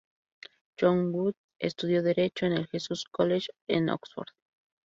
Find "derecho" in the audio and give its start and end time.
2.01-2.47